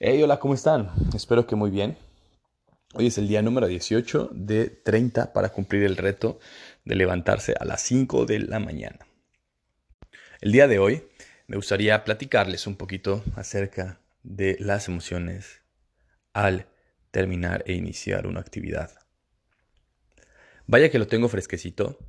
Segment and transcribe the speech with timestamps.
[0.00, 0.90] Hey, hola, ¿cómo están?
[1.14, 1.96] Espero que muy bien.
[2.94, 6.40] Hoy es el día número 18 de 30 para cumplir el reto
[6.84, 9.06] de levantarse a las 5 de la mañana.
[10.40, 11.06] El día de hoy
[11.46, 15.62] me gustaría platicarles un poquito acerca de las emociones
[16.32, 16.66] al
[17.12, 18.90] terminar e iniciar una actividad.
[20.66, 22.00] Vaya que lo tengo fresquecito.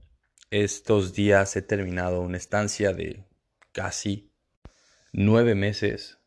[0.50, 3.26] Estos días he terminado una estancia de
[3.74, 4.32] casi
[5.14, 6.18] nueve meses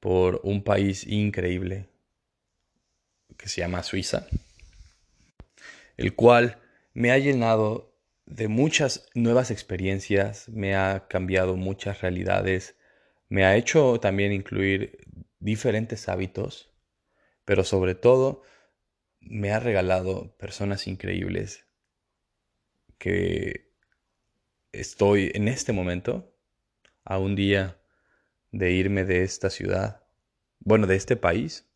[0.00, 1.88] por un país increíble
[3.36, 4.26] que se llama Suiza,
[5.96, 6.58] el cual
[6.94, 7.94] me ha llenado
[8.26, 12.76] de muchas nuevas experiencias, me ha cambiado muchas realidades,
[13.28, 14.98] me ha hecho también incluir
[15.38, 16.70] diferentes hábitos,
[17.44, 18.42] pero sobre todo
[19.20, 21.66] me ha regalado personas increíbles
[22.98, 23.72] que
[24.72, 26.34] estoy en este momento,
[27.04, 27.79] a un día
[28.52, 30.04] de irme de esta ciudad,
[30.60, 31.68] bueno, de este país,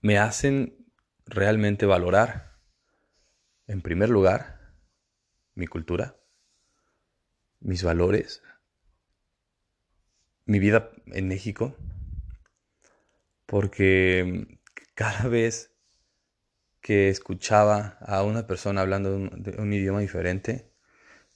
[0.00, 0.86] me hacen
[1.26, 2.58] realmente valorar,
[3.66, 4.74] en primer lugar,
[5.54, 6.16] mi cultura,
[7.60, 8.42] mis valores,
[10.44, 11.76] mi vida en México,
[13.46, 14.60] porque
[14.94, 15.74] cada vez
[16.80, 20.70] que escuchaba a una persona hablando de un idioma diferente,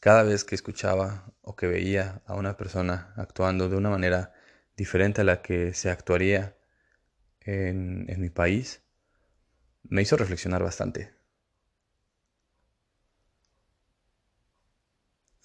[0.01, 4.35] cada vez que escuchaba o que veía a una persona actuando de una manera
[4.77, 6.59] diferente a la que se actuaría
[7.41, 8.83] en, mi país,
[9.83, 11.11] me hizo reflexionar bastante.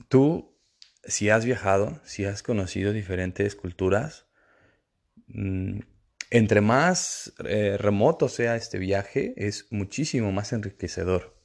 [0.10, 0.60] Tú,
[1.06, 4.28] si has viajado, si has conocido diferentes culturas,
[5.28, 5.80] mm,
[6.32, 11.42] entre más eh, remoto sea este viaje, es muchísimo más enriquecedor.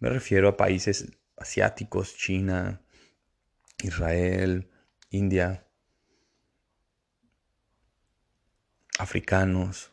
[0.00, 2.83] Me refiero a países asiáticos, China,
[3.84, 4.70] Israel,
[5.10, 5.66] India,
[8.98, 9.92] africanos,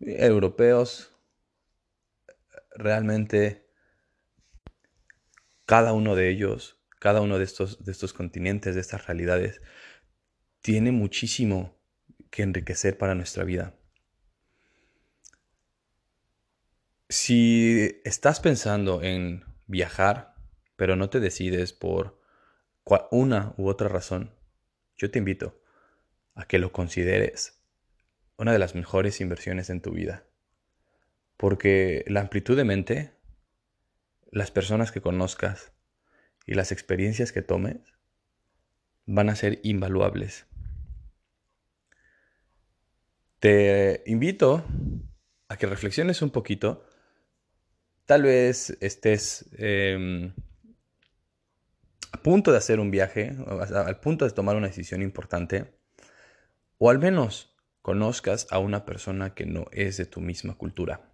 [0.00, 1.14] europeos,
[2.70, 3.68] realmente
[5.66, 9.60] cada uno de ellos, cada uno de estos, de estos continentes, de estas realidades,
[10.62, 11.78] tiene muchísimo
[12.30, 13.74] que enriquecer para nuestra vida.
[17.10, 20.37] Si estás pensando en viajar,
[20.78, 22.22] pero no te decides por
[23.10, 24.32] una u otra razón,
[24.96, 25.60] yo te invito
[26.36, 27.60] a que lo consideres
[28.36, 30.24] una de las mejores inversiones en tu vida.
[31.36, 33.12] Porque la amplitud de mente,
[34.30, 35.72] las personas que conozcas
[36.46, 37.78] y las experiencias que tomes
[39.04, 40.46] van a ser invaluables.
[43.40, 44.64] Te invito
[45.48, 46.84] a que reflexiones un poquito
[48.08, 50.32] Tal vez estés em,
[52.12, 55.74] a punto de hacer un viaje, al punto de tomar una decisión importante,
[56.78, 61.12] o al menos conozcas a una persona que no es de tu misma cultura,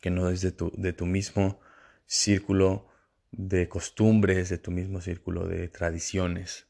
[0.00, 1.60] que no es de tu, de tu mismo
[2.06, 2.88] círculo
[3.30, 6.66] de costumbres, de tu mismo círculo de tradiciones.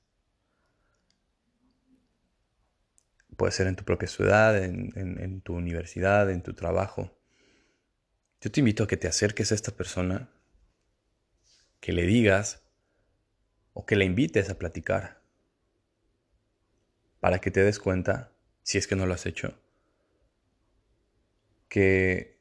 [3.37, 7.19] Puede ser en tu propia ciudad, en tu universidad, en tu trabajo.
[8.41, 10.31] Yo te invito a que te acerques a esta persona,
[11.81, 12.62] que le digas
[13.73, 15.21] o que le invites a platicar,
[17.21, 19.59] para que te des cuenta, si es que no lo has hecho,
[21.69, 22.39] que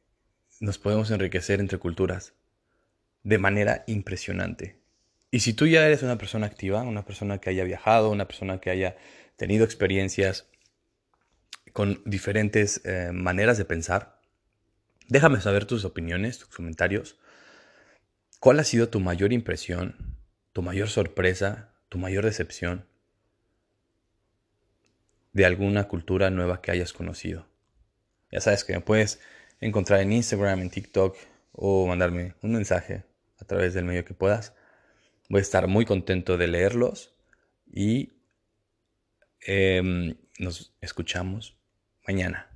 [0.59, 2.33] nos podemos enriquecer entre culturas
[3.23, 4.79] de manera impresionante.
[5.29, 8.59] Y si tú ya eres una persona activa, una persona que haya viajado, una persona
[8.59, 8.97] que haya
[9.37, 10.47] tenido experiencias
[11.71, 14.21] con diferentes eh, maneras de pensar,
[15.11, 17.17] Déjame saber tus opiniones, tus comentarios.
[18.39, 20.10] ¿Cuál ha sido tu mayor impresión,
[20.53, 22.85] tu mayor sorpresa, tu mayor decepción
[25.33, 27.47] de alguna cultura nueva que hayas conocido?
[28.31, 29.19] Ya sabes que me puedes
[29.59, 31.17] encontrar en Instagram, en TikTok
[31.51, 33.03] o mandarme un mensaje
[33.39, 34.53] a través del medio que puedas.
[35.29, 37.13] Voy a estar muy contento de leerlos
[37.71, 38.11] y
[39.41, 41.57] em, nos escuchamos
[42.07, 42.50] mañana.